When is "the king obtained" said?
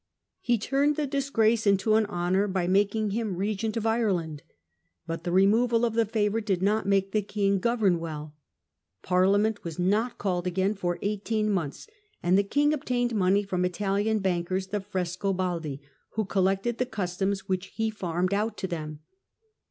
12.35-13.13